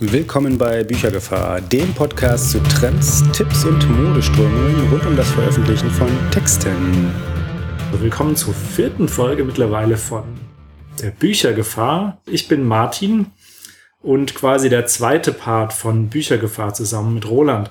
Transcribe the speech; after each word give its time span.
Willkommen 0.00 0.58
bei 0.58 0.82
Büchergefahr, 0.82 1.60
dem 1.60 1.94
Podcast 1.94 2.50
zu 2.50 2.58
Trends, 2.64 3.22
Tipps 3.32 3.64
und 3.64 3.88
Modeströmungen 3.88 4.90
rund 4.90 5.06
um 5.06 5.16
das 5.16 5.30
Veröffentlichen 5.30 5.88
von 5.88 6.08
Texten. 6.32 7.12
Willkommen 8.00 8.34
zur 8.34 8.54
vierten 8.54 9.08
Folge 9.08 9.44
mittlerweile 9.44 9.96
von 9.96 10.24
der 11.00 11.12
Büchergefahr. 11.12 12.20
Ich 12.26 12.48
bin 12.48 12.66
Martin 12.66 13.26
und 14.02 14.34
quasi 14.34 14.68
der 14.68 14.86
zweite 14.86 15.32
Part 15.32 15.72
von 15.72 16.08
Büchergefahr 16.08 16.74
zusammen 16.74 17.14
mit 17.14 17.30
Roland. 17.30 17.70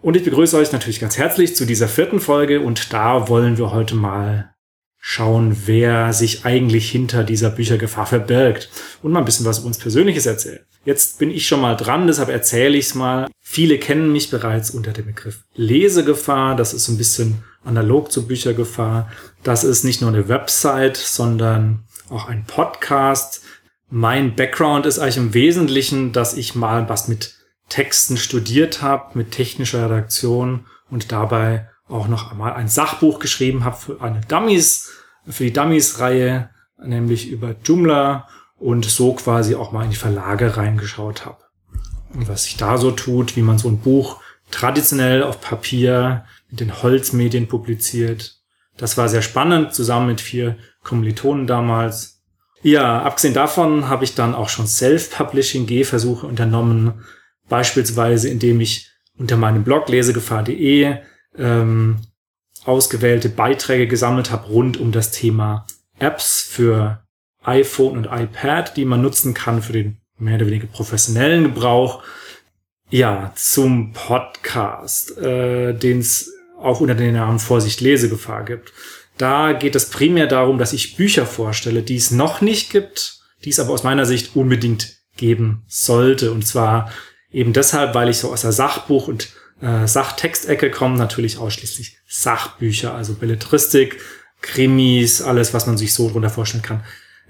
Und 0.00 0.16
ich 0.16 0.24
begrüße 0.24 0.56
euch 0.56 0.72
natürlich 0.72 0.98
ganz 0.98 1.16
herzlich 1.16 1.54
zu 1.54 1.64
dieser 1.64 1.86
vierten 1.86 2.18
Folge 2.18 2.60
und 2.60 2.92
da 2.92 3.28
wollen 3.28 3.56
wir 3.56 3.70
heute 3.70 3.94
mal 3.94 4.52
schauen, 4.98 5.56
wer 5.66 6.12
sich 6.12 6.44
eigentlich 6.44 6.90
hinter 6.90 7.22
dieser 7.22 7.50
Büchergefahr 7.50 8.06
verbirgt 8.06 8.68
und 9.00 9.12
mal 9.12 9.20
ein 9.20 9.24
bisschen 9.24 9.46
was 9.46 9.60
uns 9.60 9.78
Persönliches 9.78 10.26
erzählen. 10.26 10.66
Jetzt 10.84 11.18
bin 11.20 11.30
ich 11.30 11.46
schon 11.46 11.60
mal 11.60 11.76
dran, 11.76 12.08
deshalb 12.08 12.28
erzähle 12.28 12.76
ich 12.76 12.86
es 12.86 12.94
mal. 12.94 13.28
Viele 13.40 13.78
kennen 13.78 14.10
mich 14.10 14.30
bereits 14.30 14.70
unter 14.70 14.92
dem 14.92 15.06
Begriff 15.06 15.44
Lesegefahr. 15.54 16.56
Das 16.56 16.74
ist 16.74 16.88
ein 16.88 16.98
bisschen 16.98 17.44
analog 17.64 18.10
zur 18.10 18.26
Büchergefahr. 18.26 19.10
Das 19.44 19.62
ist 19.62 19.84
nicht 19.84 20.00
nur 20.00 20.10
eine 20.10 20.28
Website, 20.28 20.96
sondern 20.96 21.84
auch 22.10 22.28
ein 22.28 22.44
Podcast. 22.46 23.42
Mein 23.90 24.34
Background 24.34 24.86
ist 24.86 24.98
eigentlich 24.98 25.18
im 25.18 25.34
Wesentlichen, 25.34 26.12
dass 26.12 26.34
ich 26.34 26.54
mal 26.56 26.88
was 26.88 27.06
mit 27.06 27.36
Texten 27.68 28.16
studiert 28.16 28.82
habe, 28.82 29.16
mit 29.16 29.30
technischer 29.30 29.84
Redaktion 29.84 30.66
und 30.90 31.12
dabei 31.12 31.68
auch 31.88 32.08
noch 32.08 32.32
einmal 32.32 32.54
ein 32.54 32.68
Sachbuch 32.68 33.18
geschrieben 33.18 33.64
habe 33.64 33.76
für 33.76 34.00
eine 34.00 34.20
Dummies, 34.26 34.90
für 35.28 35.44
die 35.44 35.52
Dummies-Reihe, 35.52 36.50
nämlich 36.82 37.30
über 37.30 37.54
Joomla 37.64 38.26
und 38.62 38.84
so 38.84 39.12
quasi 39.14 39.54
auch 39.56 39.72
mal 39.72 39.84
in 39.84 39.90
die 39.90 39.96
Verlage 39.96 40.56
reingeschaut 40.56 41.26
habe. 41.26 41.38
Und 42.14 42.28
was 42.28 42.44
sich 42.44 42.56
da 42.56 42.78
so 42.78 42.92
tut, 42.92 43.36
wie 43.36 43.42
man 43.42 43.58
so 43.58 43.68
ein 43.68 43.78
Buch 43.78 44.20
traditionell 44.50 45.22
auf 45.22 45.40
Papier 45.40 46.24
mit 46.48 46.60
den 46.60 46.82
Holzmedien 46.82 47.48
publiziert. 47.48 48.36
Das 48.76 48.96
war 48.96 49.08
sehr 49.08 49.22
spannend, 49.22 49.74
zusammen 49.74 50.06
mit 50.06 50.20
vier 50.20 50.56
Kommilitonen 50.84 51.46
damals. 51.46 52.22
Ja, 52.62 53.02
abgesehen 53.02 53.34
davon 53.34 53.88
habe 53.88 54.04
ich 54.04 54.14
dann 54.14 54.34
auch 54.34 54.48
schon 54.48 54.66
Self-Publishing-G-Versuche 54.66 56.26
unternommen, 56.26 57.02
beispielsweise 57.48 58.28
indem 58.28 58.60
ich 58.60 58.90
unter 59.18 59.36
meinem 59.36 59.64
Blog 59.64 59.88
lesegefahr.de 59.88 60.98
ähm, 61.36 61.96
ausgewählte 62.64 63.28
Beiträge 63.28 63.88
gesammelt 63.88 64.30
habe 64.30 64.46
rund 64.46 64.76
um 64.76 64.92
das 64.92 65.10
Thema 65.10 65.66
Apps 65.98 66.42
für 66.42 67.02
iPhone 67.44 67.96
und 67.96 68.04
iPad, 68.06 68.76
die 68.76 68.84
man 68.84 69.02
nutzen 69.02 69.34
kann 69.34 69.62
für 69.62 69.72
den 69.72 69.98
mehr 70.18 70.36
oder 70.36 70.46
weniger 70.46 70.66
professionellen 70.66 71.44
Gebrauch. 71.44 72.02
Ja, 72.90 73.32
zum 73.36 73.92
Podcast, 73.92 75.16
äh, 75.18 75.72
den 75.72 76.00
es 76.00 76.32
auch 76.58 76.80
unter 76.80 76.94
dem 76.94 77.14
Namen 77.14 77.38
Vorsicht 77.38 77.80
Lesegefahr 77.80 78.44
gibt. 78.44 78.72
Da 79.18 79.52
geht 79.52 79.74
es 79.74 79.90
primär 79.90 80.26
darum, 80.26 80.58
dass 80.58 80.72
ich 80.72 80.96
Bücher 80.96 81.26
vorstelle, 81.26 81.82
die 81.82 81.96
es 81.96 82.10
noch 82.10 82.40
nicht 82.40 82.70
gibt, 82.70 83.20
die 83.44 83.50
es 83.50 83.58
aber 83.58 83.70
aus 83.72 83.82
meiner 83.82 84.06
Sicht 84.06 84.36
unbedingt 84.36 84.98
geben 85.16 85.64
sollte. 85.66 86.32
Und 86.32 86.46
zwar 86.46 86.92
eben 87.30 87.52
deshalb, 87.52 87.94
weil 87.94 88.08
ich 88.08 88.18
so 88.18 88.32
aus 88.32 88.42
der 88.42 88.52
Sachbuch- 88.52 89.08
und 89.08 89.30
äh, 89.60 89.86
Sachtextecke 89.86 90.70
komme, 90.70 90.96
natürlich 90.96 91.38
ausschließlich 91.38 91.98
Sachbücher, 92.06 92.94
also 92.94 93.14
Belletristik, 93.14 94.00
Krimis, 94.40 95.22
alles, 95.22 95.54
was 95.54 95.66
man 95.66 95.78
sich 95.78 95.94
so 95.94 96.10
drunter 96.10 96.30
vorstellen 96.30 96.62
kann 96.62 96.82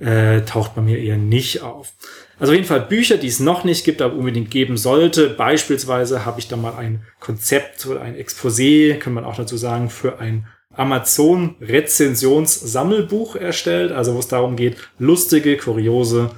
äh, 0.02 0.42
taucht 0.42 0.74
bei 0.74 0.82
mir 0.82 0.98
eher 0.98 1.16
nicht 1.16 1.62
auf. 1.62 1.92
Also 2.38 2.52
auf 2.52 2.56
jeden 2.56 2.66
Fall 2.66 2.80
Bücher, 2.80 3.18
die 3.18 3.28
es 3.28 3.38
noch 3.38 3.62
nicht 3.62 3.84
gibt, 3.84 4.02
aber 4.02 4.16
unbedingt 4.16 4.50
geben 4.50 4.76
sollte. 4.76 5.30
Beispielsweise 5.30 6.24
habe 6.24 6.40
ich 6.40 6.48
da 6.48 6.56
mal 6.56 6.74
ein 6.74 7.06
Konzept 7.20 7.86
oder 7.86 8.00
ein 8.00 8.16
Exposé, 8.16 8.96
kann 8.98 9.14
man 9.14 9.24
auch 9.24 9.36
dazu 9.36 9.56
sagen, 9.56 9.90
für 9.90 10.18
ein 10.18 10.46
Amazon 10.74 11.54
Rezensionssammelbuch 11.60 13.36
erstellt, 13.36 13.92
also 13.92 14.14
wo 14.14 14.18
es 14.18 14.28
darum 14.28 14.56
geht, 14.56 14.76
lustige, 14.98 15.56
kuriose 15.56 16.30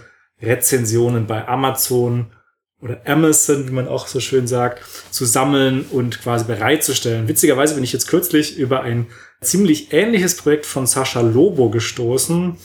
Rezensionen 0.42 1.26
bei 1.26 1.46
Amazon 1.48 2.26
oder 2.82 3.00
Amazon, 3.06 3.66
wie 3.66 3.72
man 3.72 3.88
auch 3.88 4.08
so 4.08 4.20
schön 4.20 4.46
sagt, 4.46 4.82
zu 5.10 5.24
sammeln 5.24 5.86
und 5.90 6.20
quasi 6.20 6.44
bereitzustellen. 6.44 7.28
Witzigerweise 7.28 7.76
bin 7.76 7.84
ich 7.84 7.94
jetzt 7.94 8.08
kürzlich 8.08 8.58
über 8.58 8.82
ein 8.82 9.06
ziemlich 9.40 9.92
ähnliches 9.92 10.36
Projekt 10.36 10.66
von 10.66 10.86
Sascha 10.86 11.22
Lobo 11.22 11.70
gestoßen 11.70 12.58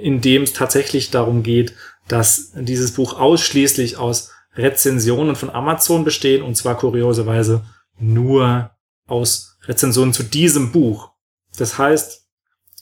in 0.00 0.20
dem 0.20 0.42
es 0.42 0.52
tatsächlich 0.52 1.10
darum 1.10 1.42
geht, 1.42 1.74
dass 2.08 2.52
dieses 2.54 2.92
Buch 2.92 3.18
ausschließlich 3.18 3.96
aus 3.96 4.30
Rezensionen 4.56 5.36
von 5.36 5.50
Amazon 5.50 6.04
besteht 6.04 6.42
und 6.42 6.56
zwar 6.56 6.76
kurioserweise 6.76 7.64
nur 7.98 8.70
aus 9.06 9.58
Rezensionen 9.66 10.12
zu 10.12 10.22
diesem 10.22 10.72
Buch. 10.72 11.10
Das 11.56 11.78
heißt, 11.78 12.22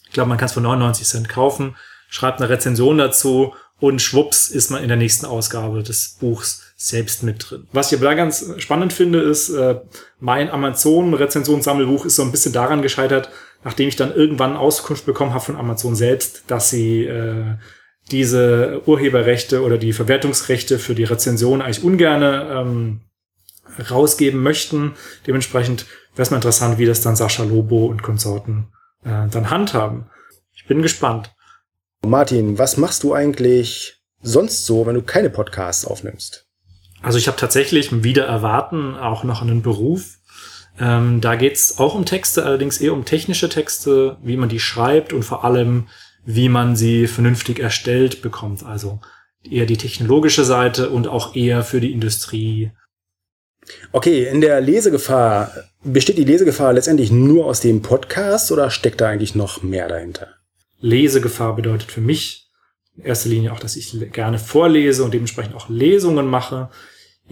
ich 0.07 0.13
glaube, 0.13 0.29
man 0.29 0.39
kann 0.39 0.47
es 0.47 0.53
für 0.53 0.61
99 0.61 1.07
Cent 1.07 1.29
kaufen, 1.29 1.77
schreibt 2.09 2.41
eine 2.41 2.51
Rezension 2.51 2.99
dazu 2.99 3.55
und 3.81 4.01
schwupps 4.01 4.49
ist 4.49 4.71
man 4.71 4.83
in 4.83 4.89
der 4.89 4.97
nächsten 4.97 5.27
Ausgabe 5.27 5.83
des 5.83 6.17
Buchs 6.21 6.63
selbst 6.77 7.23
mit 7.23 7.51
drin. 7.51 7.67
Was 7.73 7.91
ich 7.91 7.99
aber 7.99 8.09
da 8.09 8.15
ganz 8.15 8.45
spannend 8.59 8.93
finde, 8.93 9.21
ist, 9.21 9.49
äh, 9.51 9.81
mein 10.21 10.51
Amazon-Rezensionssammelbuch 10.51 12.05
ist 12.05 12.17
so 12.17 12.23
ein 12.23 12.31
bisschen 12.31 12.53
daran 12.53 12.83
gescheitert, 12.83 13.31
nachdem 13.65 13.89
ich 13.89 13.97
dann 13.97 14.15
irgendwann 14.15 14.57
Auskunft 14.57 15.07
bekommen 15.07 15.33
habe 15.33 15.45
von 15.45 15.57
Amazon 15.57 15.95
selbst, 15.95 16.45
dass 16.49 16.71
sie 16.71 17.05
äh, 17.05 17.57
diese 18.11 18.83
Urheberrechte 18.87 19.63
oder 19.63 19.79
die 19.79 19.93
Verwertungsrechte 19.93 20.79
für 20.79 20.95
die 20.95 21.05
Rezension 21.05 21.63
eigentlich 21.63 21.85
ungerne 21.85 22.49
ähm, 22.51 23.01
rausgeben 23.91 24.43
möchten. 24.43 24.95
Dementsprechend 25.27 25.87
wäre 26.15 26.23
es 26.23 26.31
mal 26.31 26.37
interessant, 26.39 26.79
wie 26.79 26.87
das 26.87 27.01
dann 27.01 27.17
Sascha 27.17 27.45
Lobo 27.45 27.87
und 27.87 28.03
Konsorten 28.03 28.73
äh, 29.05 29.29
dann 29.29 29.51
handhaben. 29.51 30.07
Ich 30.55 30.67
bin 30.67 30.83
gespannt. 30.83 31.33
Martin, 32.05 32.59
was 32.59 32.77
machst 32.77 33.05
du 33.05 33.15
eigentlich 33.15 34.03
sonst 34.21 34.67
so, 34.67 34.87
wenn 34.87 34.95
du 34.95 35.03
keine 35.03 35.31
Podcasts 35.31 35.85
aufnimmst? 35.85 36.47
Also 37.01 37.19
ich 37.19 37.27
habe 37.27 37.37
tatsächlich 37.37 38.05
wieder 38.05 38.27
erwarten 38.27 38.97
auch 38.97 39.25
noch 39.25 39.43
einen 39.43 39.63
Beruf. 39.63 40.19
Ähm, 40.79 41.21
da 41.21 41.37
geht's 41.37 41.79
auch 41.79 41.95
um 41.95 42.05
Texte, 42.05 42.45
allerdings 42.45 42.81
eher 42.81 42.95
um 42.95 43.05
technische 43.05 43.49
Texte, 43.49 44.17
wie 44.23 44.37
man 44.37 44.49
die 44.49 44.61
schreibt 44.61 45.13
und 45.13 45.23
vor 45.23 45.45
allem, 45.45 45.89
wie 46.25 46.49
man 46.49 46.77
sie 46.77 47.07
vernünftig 47.07 47.59
erstellt 47.59 48.23
bekommt. 48.23 48.65
Also 48.65 49.01
eher 49.49 49.67
die 49.67 49.77
technologische 49.77 50.45
Seite 50.45 50.91
und 50.91 51.09
auch 51.09 51.35
eher 51.35 51.63
für 51.63 51.81
die 51.81 51.93
Industrie. 51.93 52.71
Okay, 53.93 54.27
in 54.29 54.41
der 54.41 54.61
Lesegefahr, 54.61 55.53
besteht 55.85 56.19
die 56.19 56.25
Lesegefahr 56.25 56.73
letztendlich 56.73 57.11
nur 57.11 57.47
aus 57.47 57.61
dem 57.61 57.83
Podcast 57.83 58.51
oder 58.51 58.71
steckt 58.71 59.01
da 59.01 59.09
eigentlich 59.09 59.35
noch 59.35 59.63
mehr 59.63 59.89
dahinter? 59.89 60.29
Lesegefahr 60.81 61.55
bedeutet 61.55 61.93
für 61.93 62.01
mich 62.01 62.51
in 62.97 63.05
erster 63.05 63.29
Linie 63.29 63.53
auch, 63.53 63.61
dass 63.61 63.77
ich 63.77 63.97
gerne 64.13 64.39
vorlese 64.39 65.05
und 65.05 65.15
dementsprechend 65.15 65.55
auch 65.55 65.69
Lesungen 65.69 66.27
mache. 66.27 66.71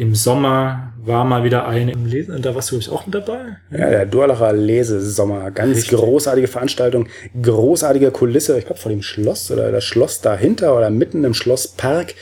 Im 0.01 0.15
Sommer 0.15 0.95
war 0.97 1.27
mal 1.27 1.45
wieder 1.45 1.69
eine 1.69 1.93
im 1.93 2.07
Lesen, 2.07 2.35
und 2.35 2.47
da 2.47 2.55
warst 2.55 2.71
du 2.71 2.79
ich 2.79 2.89
auch 2.89 3.05
mit 3.05 3.15
dabei. 3.15 3.59
Ja, 3.71 3.91
der 3.91 4.07
Durlacher 4.07 4.55
Lesesommer. 4.55 5.51
Ganz 5.51 5.77
Richtig. 5.77 5.99
großartige 5.99 6.49
Veranstaltung, 6.49 7.07
großartige 7.43 8.11
Kulisse. 8.11 8.59
Ich 8.59 8.65
glaube 8.65 8.81
vor 8.81 8.91
dem 8.91 9.03
Schloss 9.03 9.51
oder 9.51 9.71
das 9.71 9.85
Schloss 9.85 10.23
dahinter 10.23 10.75
oder 10.75 10.89
mitten 10.89 11.23
im 11.23 11.35
Schlosspark. 11.35 12.15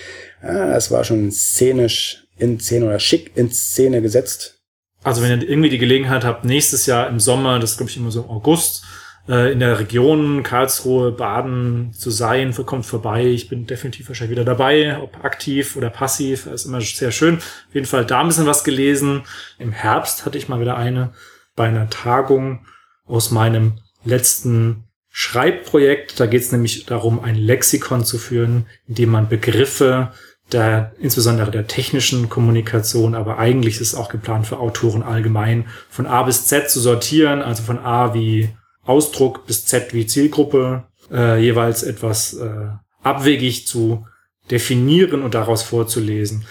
Ja, 0.43 0.77
es 0.77 0.91
war 0.91 1.05
schon 1.05 1.31
szenisch 1.31 2.27
in 2.37 2.59
Szene 2.59 2.87
oder 2.87 2.99
schick 2.99 3.37
in 3.37 3.49
Szene 3.53 4.03
gesetzt. 4.03 4.59
Also 5.05 5.23
wenn 5.23 5.41
ihr 5.41 5.49
irgendwie 5.49 5.71
die 5.71 5.79
Gelegenheit 5.79 6.25
habt, 6.25 6.45
nächstes 6.45 6.87
Jahr 6.87 7.09
im 7.09 7.21
Sommer, 7.21 7.61
das 7.61 7.77
glaube 7.77 7.93
ich 7.93 7.97
immer 7.97 8.11
so 8.11 8.23
im 8.23 8.29
August, 8.29 8.83
äh, 9.29 9.53
in 9.53 9.61
der 9.61 9.79
Region 9.79 10.43
Karlsruhe, 10.43 11.13
Baden 11.13 11.93
zu 11.93 12.11
sein, 12.11 12.55
kommt 12.67 12.87
vorbei. 12.87 13.27
Ich 13.27 13.49
bin 13.49 13.67
definitiv 13.67 14.09
wahrscheinlich 14.09 14.37
wieder 14.37 14.45
dabei, 14.45 14.99
ob 15.01 15.25
aktiv 15.25 15.77
oder 15.77 15.91
passiv, 15.91 16.47
ist 16.47 16.65
immer 16.65 16.81
sehr 16.81 17.13
schön. 17.13 17.37
Auf 17.37 17.75
jeden 17.75 17.87
Fall 17.87 18.05
da 18.05 18.21
ein 18.21 18.29
bisschen 18.29 18.47
was 18.47 18.65
gelesen. 18.65 19.23
Im 19.59 19.73
Herbst 19.73 20.25
hatte 20.25 20.39
ich 20.39 20.49
mal 20.49 20.61
wieder 20.61 20.77
eine 20.77 21.13
bei 21.55 21.69
einer 21.69 21.91
Tagung 21.91 22.67
aus 23.05 23.31
meinem 23.31 23.81
letzten 24.05 24.85
Schreibprojekt. 25.11 26.19
Da 26.21 26.27
geht 26.27 26.43
es 26.43 26.53
nämlich 26.53 26.87
darum, 26.87 27.21
ein 27.21 27.35
Lexikon 27.35 28.05
zu 28.05 28.19
führen, 28.19 28.67
in 28.87 28.95
dem 28.95 29.11
man 29.11 29.29
Begriffe 29.29 30.13
der, 30.53 30.93
insbesondere 30.99 31.51
der 31.51 31.67
technischen 31.67 32.29
Kommunikation, 32.29 33.15
aber 33.15 33.39
eigentlich 33.39 33.81
ist 33.81 33.93
es 33.93 33.95
auch 33.95 34.09
geplant 34.09 34.47
für 34.47 34.59
Autoren 34.59 35.03
allgemein 35.03 35.67
von 35.91 36.07
A 36.07 36.23
bis 36.23 36.47
Z 36.47 36.71
zu 36.71 36.81
sortieren, 36.81 37.43
also 37.43 37.63
von 37.63 37.79
A 37.79 38.15
wie 38.15 38.51
Ausdruck 38.89 39.47
bis 39.47 39.67
Z 39.67 39.93
wie 39.93 40.07
Zielgruppe 40.07 40.85
äh, 41.11 41.41
jeweils 41.43 41.83
etwas 41.83 42.35
äh, 42.35 42.69
abwegig 43.03 43.67
zu 43.67 44.07
definieren 44.51 45.23
und 45.23 45.35
daraus 45.35 45.63
vorzulesen. 45.63 46.45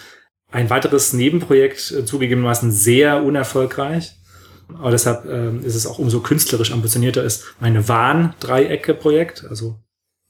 Ein 0.51 0.69
weiteres 0.69 1.13
Nebenprojekt, 1.13 1.92
äh, 1.92 2.06
zugegebenermaßen 2.06 2.72
sehr 2.72 3.24
unerfolgreich, 3.24 4.13
aber 4.69 4.92
deshalb 4.92 5.25
äh, 5.25 5.57
ist 5.66 5.75
es 5.75 5.88
auch 5.88 6.00
umso 6.00 6.19
künstlerisch 6.19 6.72
ambitionierter, 6.72 7.24
ist 7.24 7.56
meine 7.60 7.88
Warn-Dreiecke-Projekt, 7.88 9.45
also 9.50 9.80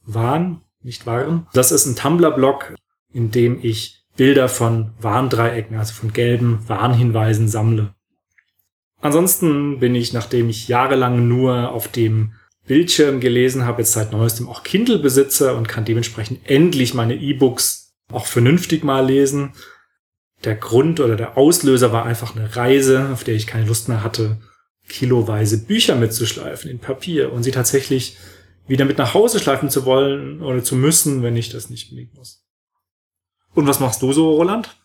Warn, 0.06 0.62
nicht 0.82 1.06
Waren. 1.06 1.48
Das 1.54 1.72
ist 1.72 1.86
ein 1.86 1.96
Tumblr-Blog, 1.96 2.76
in 3.12 3.32
dem 3.32 3.60
ich 3.62 4.06
Bilder 4.16 4.48
von 4.48 4.94
Warndreiecken, 5.00 5.78
also 5.78 5.94
von 5.94 6.14
gelben 6.14 6.68
Warnhinweisen 6.68 7.48
sammle. 7.48 7.94
Ansonsten 9.00 9.80
bin 9.80 9.96
ich, 9.96 10.14
nachdem 10.14 10.50
ich 10.50 10.68
jahrelang 10.68 11.28
nur 11.28 11.72
auf 11.72 11.88
dem 11.88 12.34
Bildschirm 12.66 13.20
gelesen 13.20 13.66
habe, 13.66 13.82
jetzt 13.82 13.94
seit 13.94 14.12
neuestem 14.12 14.50
auch 14.50 14.64
Kindle 14.64 15.00
besitzer 15.00 15.56
und 15.56 15.68
kann 15.68 15.86
dementsprechend 15.86 16.50
endlich 16.50 16.94
meine 16.94 17.16
E-Books 17.16 17.94
auch 18.12 18.26
vernünftig 18.26 18.84
mal 18.84 19.06
lesen. 19.06 19.54
Der 20.44 20.56
Grund 20.56 21.00
oder 21.00 21.16
der 21.16 21.38
Auslöser 21.38 21.92
war 21.92 22.06
einfach 22.06 22.36
eine 22.36 22.56
Reise, 22.56 23.10
auf 23.12 23.24
der 23.24 23.36
ich 23.36 23.48
keine 23.48 23.66
Lust 23.66 23.88
mehr 23.88 24.04
hatte, 24.04 24.38
kiloweise 24.88 25.66
Bücher 25.66 25.96
mitzuschleifen 25.96 26.70
in 26.70 26.80
Papier 26.80 27.32
und 27.32 27.44
sie 27.44 27.52
tatsächlich 27.52 28.18
wieder 28.68 28.86
mit 28.86 28.98
nach 28.98 29.14
Hause 29.14 29.40
schleifen 29.40 29.70
zu 29.70 29.86
wollen 29.86 30.42
oder 30.42 30.64
zu 30.64 30.76
müssen, 30.76 31.24
wenn 31.24 31.38
ich 31.38 31.50
das 31.50 31.70
nicht 31.70 31.90
unbedingt 31.90 32.16
muss. 32.16 32.44
Und 33.54 33.68
was 33.68 33.80
machst 33.80 34.02
du 34.02 34.12
so, 34.14 34.34
Roland? 34.34 34.78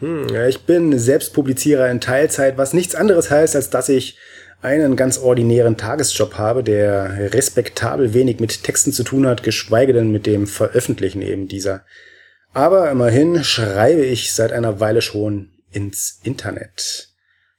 Hm, 0.00 0.28
ja, 0.28 0.46
ich 0.46 0.60
bin 0.66 0.98
Selbstpublizierer 0.98 1.88
in 1.90 2.00
Teilzeit, 2.00 2.58
was 2.58 2.72
nichts 2.72 2.94
anderes 2.94 3.30
heißt, 3.30 3.54
als 3.54 3.70
dass 3.70 3.88
ich 3.88 4.18
einen 4.60 4.96
ganz 4.96 5.18
ordinären 5.18 5.76
Tagesjob 5.76 6.34
habe, 6.34 6.64
der 6.64 7.32
respektabel 7.34 8.14
wenig 8.14 8.40
mit 8.40 8.64
Texten 8.64 8.92
zu 8.92 9.04
tun 9.04 9.26
hat, 9.26 9.42
geschweige 9.42 9.92
denn 9.92 10.10
mit 10.10 10.26
dem 10.26 10.46
Veröffentlichen 10.46 11.22
eben 11.22 11.48
dieser. 11.48 11.84
Aber 12.54 12.90
immerhin 12.90 13.44
schreibe 13.44 14.04
ich 14.04 14.32
seit 14.32 14.52
einer 14.52 14.80
Weile 14.80 15.02
schon 15.02 15.50
ins 15.70 16.20
Internet. 16.22 17.10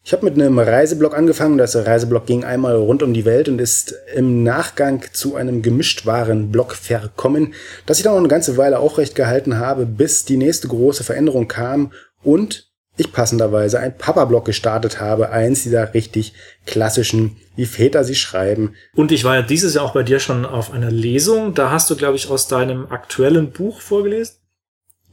Ich 0.04 0.14
habe 0.14 0.24
mit 0.24 0.36
einem 0.36 0.60
Reiseblog 0.60 1.18
angefangen. 1.18 1.58
Das 1.58 1.76
Reiseblog 1.76 2.28
ging 2.28 2.44
einmal 2.44 2.76
rund 2.76 3.02
um 3.02 3.14
die 3.14 3.26
Welt 3.26 3.50
und 3.50 3.60
ist 3.60 3.96
im 4.16 4.44
Nachgang 4.44 5.04
zu 5.12 5.36
einem 5.36 5.64
Gemischtwaren-Blog 5.64 6.76
verkommen, 6.76 7.56
das 7.88 7.98
ich 7.98 8.04
dann 8.04 8.14
noch 8.14 8.20
eine 8.20 8.28
ganze 8.28 8.56
Weile 8.56 8.80
aufrecht 8.80 9.16
gehalten 9.16 9.58
habe, 9.58 9.86
bis 9.88 10.24
die 10.24 10.38
nächste 10.38 10.68
große 10.68 11.04
Veränderung 11.04 11.48
kam 11.48 11.92
und 12.26 12.70
ich 12.98 13.12
passenderweise 13.12 13.80
ein 13.80 13.98
Papa-Blog 13.98 14.46
gestartet 14.46 15.02
habe, 15.02 15.30
eins 15.30 15.64
dieser 15.64 15.94
richtig 15.94 16.34
klassischen, 16.66 17.36
wie 17.56 17.66
Väter 17.66 18.04
sie 18.04 18.16
schreiben. 18.16 18.74
Und 18.96 19.12
ich 19.12 19.24
war 19.26 19.36
ja 19.36 19.42
dieses 19.42 19.74
Jahr 19.74 19.84
auch 19.84 19.94
bei 19.94 20.04
dir 20.04 20.20
schon 20.20 20.46
auf 20.46 20.72
einer 20.72 20.92
Lesung. 20.92 21.54
Da 21.54 21.72
hast 21.72 21.90
du, 21.90 21.96
glaube 21.96 22.16
ich, 22.16 22.30
aus 22.30 22.48
deinem 22.48 22.88
aktuellen 22.90 23.52
Buch 23.52 23.82
vorgelesen. 23.82 24.36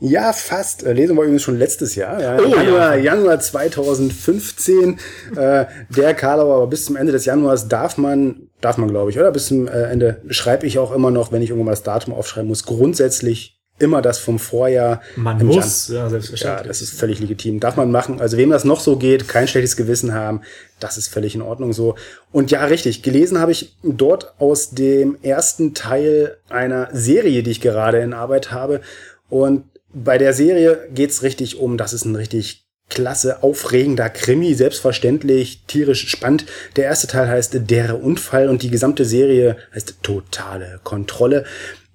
Ja, 0.04 0.32
fast. 0.32 0.82
Äh, 0.82 0.94
lesen 0.94 1.14
wir 1.14 1.22
übrigens 1.22 1.42
schon 1.42 1.58
letztes 1.58 1.94
Jahr. 1.94 2.20
Ja, 2.20 2.36
oh, 2.36 2.48
Januar, 2.48 2.96
ja. 2.96 3.14
Januar 3.14 3.38
2015. 3.38 4.98
äh, 5.36 5.66
der 5.90 6.14
Karlauer, 6.14 6.56
aber 6.56 6.66
bis 6.66 6.86
zum 6.86 6.96
Ende 6.96 7.12
des 7.12 7.24
Januars 7.24 7.68
darf 7.68 7.98
man, 7.98 8.48
darf 8.60 8.78
man 8.78 8.88
glaube 8.88 9.10
ich, 9.10 9.18
oder? 9.18 9.30
Bis 9.30 9.46
zum 9.46 9.68
äh, 9.68 9.82
Ende 9.82 10.20
schreibe 10.28 10.66
ich 10.66 10.80
auch 10.80 10.92
immer 10.92 11.12
noch, 11.12 11.30
wenn 11.30 11.40
ich 11.40 11.50
irgendwann 11.50 11.66
mal 11.66 11.72
das 11.72 11.84
Datum 11.84 12.14
aufschreiben 12.14 12.48
muss, 12.48 12.64
grundsätzlich 12.64 13.61
immer 13.82 14.02
das 14.02 14.18
vom 14.18 14.38
Vorjahr. 14.38 15.02
Man 15.16 15.44
muss, 15.44 15.88
Jan 15.88 15.96
ja, 15.96 16.10
selbstverständlich. 16.10 16.62
Ja, 16.62 16.68
das 16.68 16.80
ist 16.80 16.98
völlig 16.98 17.20
legitim. 17.20 17.60
Darf 17.60 17.76
man 17.76 17.90
machen. 17.90 18.20
Also 18.20 18.36
wem 18.36 18.50
das 18.50 18.64
noch 18.64 18.80
so 18.80 18.96
geht, 18.96 19.28
kein 19.28 19.48
schlechtes 19.48 19.76
Gewissen 19.76 20.14
haben, 20.14 20.40
das 20.80 20.96
ist 20.96 21.08
völlig 21.08 21.34
in 21.34 21.42
Ordnung 21.42 21.72
so. 21.72 21.96
Und 22.30 22.50
ja, 22.50 22.64
richtig, 22.64 23.02
gelesen 23.02 23.38
habe 23.38 23.52
ich 23.52 23.76
dort 23.82 24.34
aus 24.38 24.70
dem 24.70 25.16
ersten 25.22 25.74
Teil 25.74 26.38
einer 26.48 26.88
Serie, 26.92 27.42
die 27.42 27.50
ich 27.50 27.60
gerade 27.60 28.00
in 28.00 28.14
Arbeit 28.14 28.52
habe. 28.52 28.80
Und 29.28 29.64
bei 29.92 30.18
der 30.18 30.32
Serie 30.32 30.88
geht's 30.94 31.22
richtig 31.22 31.58
um, 31.58 31.76
das 31.76 31.92
ist 31.92 32.04
ein 32.04 32.16
richtig 32.16 32.62
klasse, 32.88 33.42
aufregender 33.42 34.10
Krimi, 34.10 34.54
selbstverständlich, 34.54 35.62
tierisch 35.66 36.08
spannend. 36.08 36.44
Der 36.76 36.84
erste 36.84 37.06
Teil 37.06 37.28
heißt 37.28 37.70
Der 37.70 38.02
Unfall 38.02 38.48
und 38.48 38.62
die 38.62 38.70
gesamte 38.70 39.04
Serie 39.04 39.56
heißt 39.74 39.96
Totale 40.02 40.80
Kontrolle. 40.84 41.44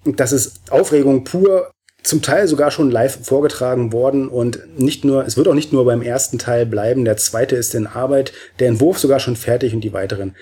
Das 0.05 0.31
ist 0.31 0.71
Aufregung 0.71 1.23
pur, 1.23 1.71
zum 2.07 2.21
Teil 2.21 2.47
sogar 2.47 2.71
schon 2.71 2.89
live 2.89 3.25
vorgetragen 3.25 3.91
worden 3.91 4.29
und 4.29 4.79
nicht 4.79 5.03
nur, 5.03 5.25
es 5.25 5.37
wird 5.37 5.47
auch 5.47 5.53
nicht 5.53 5.73
nur 5.73 5.85
beim 5.85 6.01
ersten 6.01 6.39
Teil 6.39 6.65
bleiben, 6.65 7.05
der 7.05 7.17
zweite 7.17 7.55
ist 7.55 7.75
in 7.75 7.87
Arbeit, 7.87 8.31
der 8.59 8.69
Entwurf 8.69 8.99
sogar 8.99 9.19
schon 9.19 9.35
fertig 9.35 9.73
und 9.73 9.81
die 9.81 9.93
weiteren 9.93 10.35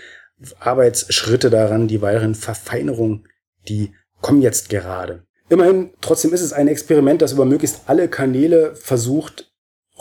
Arbeitsschritte 0.59 1.49
daran, 1.49 1.87
die 1.87 2.01
weiteren 2.01 2.35
Verfeinerungen, 2.35 3.27
die 3.67 3.93
kommen 4.21 4.41
jetzt 4.41 4.69
gerade. 4.69 5.23
Immerhin, 5.49 5.91
trotzdem 6.01 6.33
ist 6.33 6.41
es 6.41 6.53
ein 6.53 6.67
Experiment, 6.67 7.21
das 7.21 7.33
über 7.33 7.45
möglichst 7.45 7.81
alle 7.87 8.07
Kanäle 8.07 8.75
versucht 8.75 9.51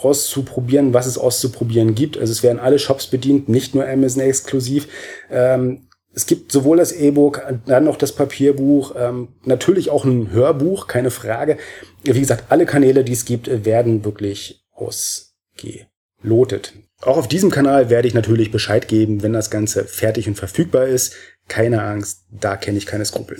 rauszuprobieren, 0.03 0.93
was 0.93 1.05
es 1.05 1.17
auszuprobieren 1.17 1.95
gibt. 1.95 2.17
Also 2.17 2.31
es 2.31 2.43
werden 2.43 2.59
alle 2.59 2.79
Shops 2.79 3.07
bedient, 3.07 3.47
nicht 3.47 3.75
nur 3.75 3.87
Amazon 3.87 4.23
exklusiv. 4.23 4.87
Ähm, 5.31 5.87
es 6.15 6.25
gibt 6.25 6.51
sowohl 6.51 6.77
das 6.77 6.93
E-Book, 6.93 7.43
dann 7.65 7.83
noch 7.83 7.97
das 7.97 8.13
Papierbuch, 8.13 8.95
ähm, 8.97 9.27
natürlich 9.43 9.89
auch 9.89 10.05
ein 10.05 10.31
Hörbuch, 10.31 10.87
keine 10.87 11.11
Frage. 11.11 11.57
Wie 12.03 12.19
gesagt, 12.19 12.45
alle 12.49 12.65
Kanäle, 12.65 13.03
die 13.03 13.13
es 13.13 13.25
gibt, 13.25 13.65
werden 13.65 14.05
wirklich 14.05 14.65
ausgelotet. 14.71 16.73
Auch 17.01 17.17
auf 17.17 17.27
diesem 17.27 17.51
Kanal 17.51 17.89
werde 17.89 18.07
ich 18.07 18.13
natürlich 18.13 18.51
Bescheid 18.51 18.87
geben, 18.87 19.23
wenn 19.23 19.33
das 19.33 19.51
Ganze 19.51 19.83
fertig 19.83 20.29
und 20.29 20.35
verfügbar 20.35 20.85
ist. 20.85 21.13
Keine 21.49 21.83
Angst, 21.83 22.23
da 22.31 22.55
kenne 22.55 22.77
ich 22.77 22.85
keine 22.85 23.05
Skrupel. 23.05 23.39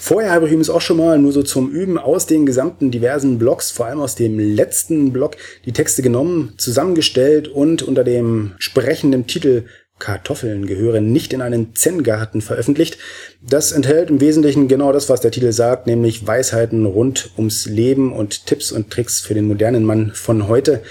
Vorher 0.00 0.30
habe 0.30 0.46
ich 0.46 0.52
übrigens 0.52 0.70
auch 0.70 0.80
schon 0.80 0.98
mal 0.98 1.18
nur 1.18 1.32
so 1.32 1.42
zum 1.42 1.70
Üben 1.70 1.98
aus 1.98 2.26
den 2.26 2.46
gesamten 2.46 2.90
diversen 2.90 3.38
Blogs, 3.38 3.72
vor 3.72 3.86
allem 3.86 4.00
aus 4.00 4.14
dem 4.14 4.38
letzten 4.38 5.12
Blog, 5.12 5.36
die 5.64 5.72
Texte 5.72 6.02
genommen, 6.02 6.54
zusammengestellt 6.56 7.48
und 7.48 7.82
unter 7.82 8.04
dem 8.04 8.54
sprechenden 8.58 9.26
Titel 9.26 9.64
Kartoffeln 9.98 10.66
gehören 10.66 11.12
nicht 11.12 11.32
in 11.32 11.42
einen 11.42 11.74
Zen-Garten 11.74 12.40
veröffentlicht. 12.40 12.98
Das 13.42 13.72
enthält 13.72 14.10
im 14.10 14.20
Wesentlichen 14.20 14.68
genau 14.68 14.92
das, 14.92 15.08
was 15.08 15.20
der 15.20 15.30
Titel 15.30 15.52
sagt, 15.52 15.86
nämlich 15.86 16.26
Weisheiten 16.26 16.86
rund 16.86 17.30
ums 17.36 17.66
Leben 17.66 18.12
und 18.12 18.46
Tipps 18.46 18.72
und 18.72 18.90
Tricks 18.90 19.20
für 19.20 19.34
den 19.34 19.46
modernen 19.46 19.84
Mann 19.84 20.12
von 20.14 20.48
heute. 20.48 20.82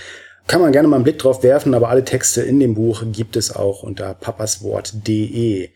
Kann 0.48 0.62
man 0.62 0.72
gerne 0.72 0.88
mal 0.88 0.96
einen 0.96 1.04
Blick 1.04 1.20
drauf 1.20 1.44
werfen, 1.44 1.74
aber 1.74 1.90
alle 1.90 2.06
Texte 2.06 2.42
in 2.42 2.60
dem 2.60 2.74
Buch 2.74 3.04
gibt 3.12 3.36
es 3.36 3.54
auch 3.54 3.84
unter 3.84 4.14
papaswort.de. 4.14 5.70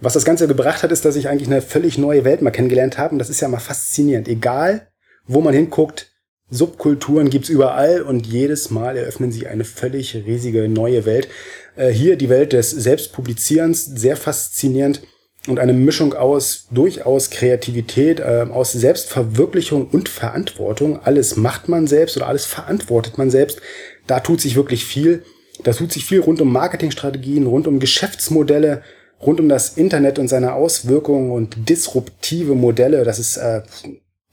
Was 0.00 0.14
das 0.14 0.24
Ganze 0.24 0.48
gebracht 0.48 0.82
hat, 0.82 0.92
ist, 0.92 1.04
dass 1.04 1.16
ich 1.16 1.28
eigentlich 1.28 1.48
eine 1.48 1.62
völlig 1.62 1.96
neue 1.96 2.24
Welt 2.24 2.42
mal 2.42 2.50
kennengelernt 2.50 2.98
habe. 2.98 3.12
Und 3.12 3.18
das 3.18 3.30
ist 3.30 3.40
ja 3.40 3.48
mal 3.48 3.60
faszinierend. 3.60 4.28
Egal, 4.28 4.88
wo 5.26 5.40
man 5.40 5.54
hinguckt, 5.54 6.12
Subkulturen 6.48 7.28
gibt's 7.28 7.48
überall 7.48 8.02
und 8.02 8.26
jedes 8.26 8.70
Mal 8.70 8.96
eröffnen 8.96 9.32
sie 9.32 9.48
eine 9.48 9.64
völlig 9.64 10.14
riesige 10.14 10.68
neue 10.68 11.04
Welt. 11.04 11.28
Äh, 11.74 11.90
hier 11.90 12.16
die 12.16 12.28
Welt 12.28 12.52
des 12.52 12.70
Selbstpublizierens, 12.70 13.84
sehr 13.84 14.16
faszinierend 14.16 15.02
und 15.48 15.58
eine 15.58 15.72
Mischung 15.72 16.14
aus 16.14 16.68
durchaus 16.70 17.30
Kreativität, 17.30 18.20
äh, 18.20 18.46
aus 18.50 18.72
Selbstverwirklichung 18.72 19.88
und 19.88 20.08
Verantwortung. 20.08 21.00
Alles 21.02 21.36
macht 21.36 21.68
man 21.68 21.88
selbst 21.88 22.16
oder 22.16 22.28
alles 22.28 22.44
verantwortet 22.44 23.18
man 23.18 23.30
selbst. 23.30 23.60
Da 24.06 24.20
tut 24.20 24.40
sich 24.40 24.54
wirklich 24.54 24.84
viel. 24.84 25.24
Da 25.64 25.72
tut 25.72 25.92
sich 25.92 26.04
viel 26.04 26.20
rund 26.20 26.40
um 26.40 26.52
Marketingstrategien, 26.52 27.46
rund 27.46 27.66
um 27.66 27.80
Geschäftsmodelle, 27.80 28.82
rund 29.20 29.40
um 29.40 29.48
das 29.48 29.76
Internet 29.76 30.20
und 30.20 30.28
seine 30.28 30.52
Auswirkungen 30.52 31.32
und 31.32 31.68
disruptive 31.68 32.54
Modelle. 32.54 33.04
Das 33.04 33.18
ist 33.18 33.36
äh, 33.36 33.62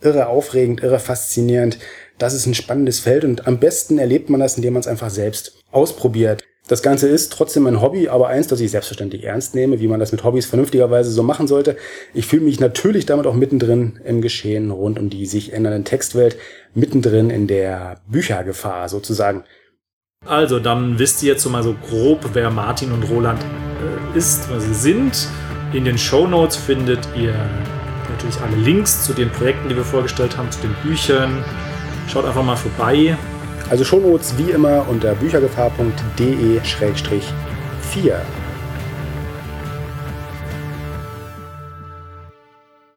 irre 0.01 0.27
aufregend, 0.27 0.83
irre 0.83 0.99
faszinierend. 0.99 1.79
Das 2.17 2.33
ist 2.33 2.45
ein 2.45 2.53
spannendes 2.53 2.99
Feld 2.99 3.25
und 3.25 3.47
am 3.47 3.59
besten 3.59 3.97
erlebt 3.97 4.29
man 4.29 4.39
das, 4.39 4.55
indem 4.55 4.73
man 4.73 4.81
es 4.81 4.87
einfach 4.87 5.09
selbst 5.09 5.53
ausprobiert. 5.71 6.43
Das 6.67 6.81
Ganze 6.81 7.09
ist 7.09 7.33
trotzdem 7.33 7.67
ein 7.67 7.81
Hobby, 7.81 8.07
aber 8.07 8.29
eins, 8.29 8.47
das 8.47 8.61
ich 8.61 8.71
selbstverständlich 8.71 9.25
ernst 9.25 9.53
nehme, 9.53 9.81
wie 9.81 9.87
man 9.89 9.99
das 9.99 10.13
mit 10.13 10.23
Hobbys 10.23 10.45
vernünftigerweise 10.45 11.11
so 11.11 11.21
machen 11.21 11.45
sollte. 11.45 11.75
Ich 12.13 12.25
fühle 12.25 12.43
mich 12.43 12.61
natürlich 12.61 13.05
damit 13.05 13.27
auch 13.27 13.33
mittendrin 13.33 13.99
im 14.05 14.21
Geschehen 14.21 14.71
rund 14.71 14.97
um 14.97 15.09
die 15.09 15.25
sich 15.25 15.51
ändernde 15.51 15.83
Textwelt, 15.83 16.37
mittendrin 16.73 17.29
in 17.29 17.47
der 17.47 17.99
Büchergefahr 18.07 18.87
sozusagen. 18.87 19.43
Also, 20.25 20.59
dann 20.59 20.99
wisst 20.99 21.21
ihr 21.21 21.33
jetzt 21.33 21.43
so 21.43 21.49
mal 21.49 21.63
so 21.63 21.75
grob, 21.89 22.29
wer 22.31 22.49
Martin 22.49 22.93
und 22.93 23.03
Roland 23.03 23.43
äh, 23.43 24.17
ist, 24.17 24.49
was 24.49 24.63
sie 24.63 24.73
sind. 24.73 25.27
In 25.73 25.83
den 25.83 25.97
Show 25.97 26.27
Notes 26.27 26.55
findet 26.55 27.05
ihr 27.17 27.33
natürlich 28.09 28.39
alle 28.39 28.55
Links 28.55 29.03
zu 29.03 29.11
den 29.11 29.29
Projekten, 29.31 29.67
die 29.67 29.75
wir 29.75 29.83
vorgestellt 29.83 30.37
haben, 30.37 30.49
zu 30.49 30.61
den 30.61 30.73
Büchern. 30.81 31.43
Schaut 32.07 32.25
einfach 32.25 32.43
mal 32.43 32.55
vorbei. 32.55 33.17
Also 33.69 33.83
Shownotes 33.83 34.37
wie 34.37 34.51
immer 34.51 34.87
unter 34.87 35.15
büchergefahr.de-4. 35.15 38.15